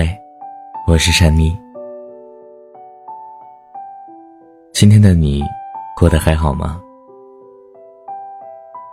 [0.00, 0.16] 嗨，
[0.86, 1.58] 我是珊妮。
[4.72, 5.42] 今天的你
[5.96, 6.80] 过得还好吗？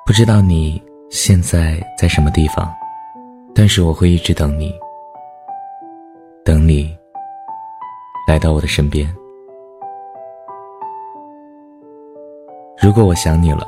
[0.04, 2.74] 不知道你现在在什么地方，
[3.54, 4.74] 但是我会一直等你，
[6.44, 6.98] 等你
[8.28, 9.08] 来到我的身边。
[12.82, 13.68] 如果我想你了，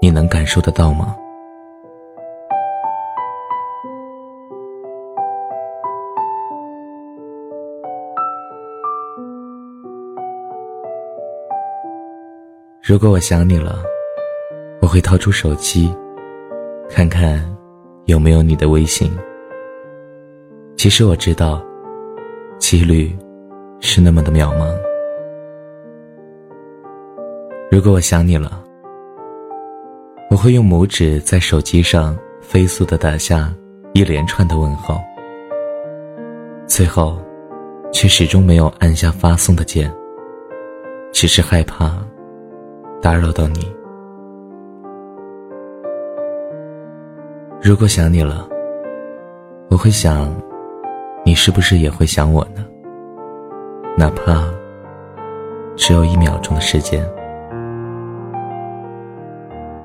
[0.00, 1.16] 你能感受得到吗？
[12.86, 13.82] 如果我想你了，
[14.82, 15.90] 我会掏出手机，
[16.90, 17.42] 看看
[18.04, 19.10] 有没有你的微信。
[20.76, 21.64] 其实我知道，
[22.58, 23.10] 几率
[23.80, 24.70] 是那么的渺茫。
[27.70, 28.62] 如果我想你了，
[30.30, 33.50] 我会用拇指在手机上飞速的打下
[33.94, 35.02] 一连串的问号，
[36.66, 37.18] 最后
[37.94, 39.90] 却始终没有按下发送的键，
[41.14, 42.06] 只是害怕。
[43.04, 43.70] 打扰到你。
[47.60, 48.48] 如果想你了，
[49.68, 50.34] 我会想，
[51.22, 52.64] 你是不是也会想我呢？
[53.98, 54.50] 哪怕
[55.76, 57.06] 只有一秒钟的时间。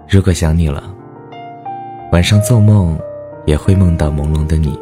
[0.07, 0.81] 如果想你了，
[2.13, 2.97] 晚上做梦
[3.45, 4.79] 也会梦到朦胧的你。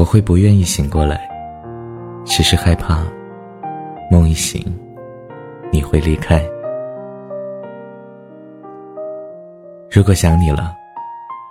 [0.00, 1.30] 我会不愿意醒过来，
[2.24, 3.04] 只是害怕
[4.10, 4.60] 梦一醒。
[5.72, 6.44] 你会离开。
[9.90, 10.74] 如果想你了，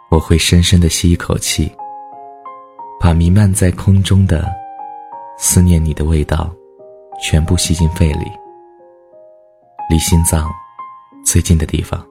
[0.09, 1.72] 我会深深的吸一口气，
[3.00, 4.45] 把弥漫在空中的
[5.38, 6.50] 思念你的味道
[7.22, 8.31] 全部吸进肺里，
[9.90, 10.50] 离心脏
[11.25, 12.06] 最近的地方。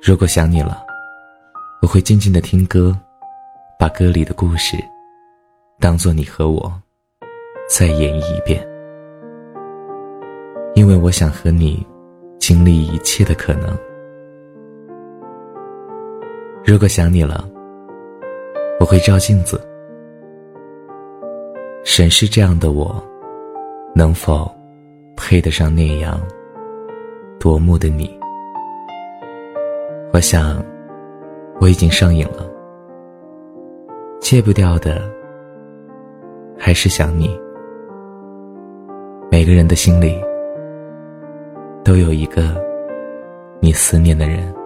[0.00, 0.84] 如果想你了，
[1.82, 2.96] 我会静静的听歌，
[3.78, 4.76] 把歌里的故事
[5.78, 6.72] 当做你和我
[7.68, 8.71] 再演绎一遍。
[10.74, 11.86] 因为我想和你
[12.38, 13.76] 经历一切的可能。
[16.64, 17.46] 如果想你了，
[18.80, 19.60] 我会照镜子，
[21.84, 23.02] 审视这样的我，
[23.94, 24.50] 能否
[25.16, 26.18] 配得上那样
[27.38, 28.18] 夺目的你？
[30.12, 30.64] 我想，
[31.60, 32.50] 我已经上瘾了，
[34.20, 35.02] 戒不掉的
[36.58, 37.38] 还是想你。
[39.30, 40.31] 每个人的心里。
[41.84, 42.54] 都有一个
[43.60, 44.61] 你思念的人。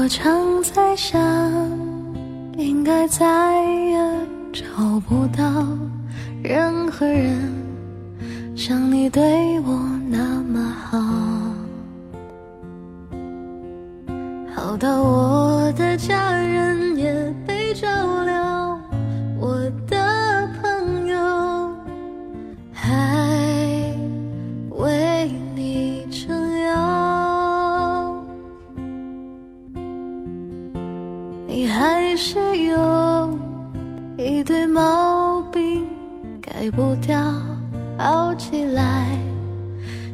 [0.00, 1.20] 我常在想，
[2.56, 3.98] 应该再也
[4.52, 4.64] 找
[5.08, 5.66] 不到
[6.40, 7.36] 任何人
[8.54, 9.76] 像你对我
[10.08, 10.98] 那么好，
[14.54, 17.88] 好到我的家人也被照
[18.24, 18.47] 料，
[32.20, 33.38] 是有
[34.16, 35.86] 一堆毛病
[36.42, 37.16] 改不掉
[37.96, 39.16] 好起来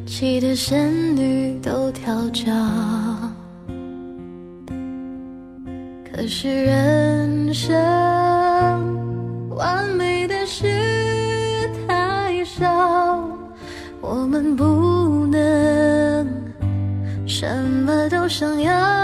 [0.04, 2.52] 气的仙女都跳脚。
[6.04, 7.74] 可是人生
[9.48, 10.66] 完美的事
[11.88, 13.26] 太少
[14.02, 16.28] 我们不能
[17.26, 19.03] 什么都想要。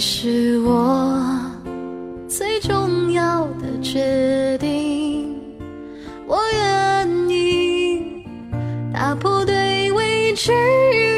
[0.00, 1.22] 你是我
[2.26, 5.36] 最重要的决定，
[6.26, 8.24] 我愿意
[8.94, 10.52] 打破对未知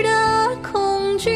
[0.02, 1.31] 的恐惧，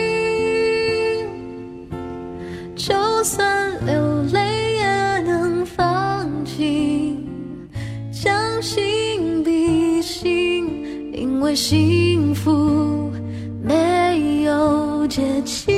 [2.75, 7.17] 就算流泪也能放弃，
[8.11, 13.09] 将心比心，因为幸福
[13.63, 15.76] 没有捷径。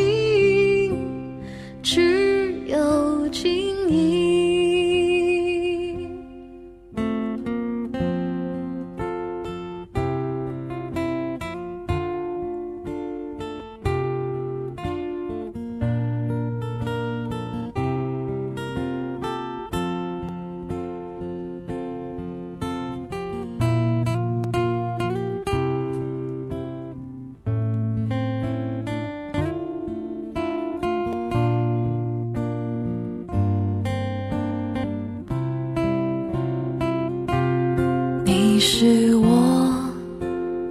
[38.81, 39.93] 是我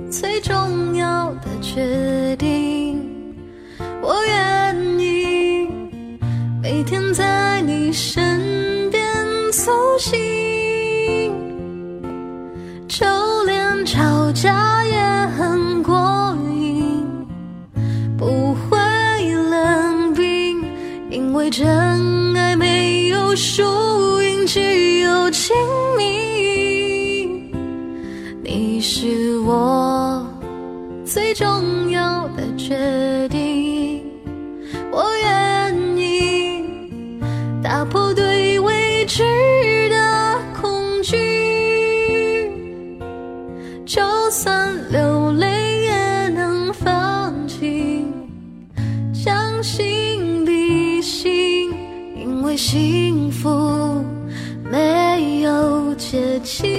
[0.09, 2.06] 最重要的决定，
[52.47, 53.49] 为幸福
[54.71, 56.76] 没有捷径。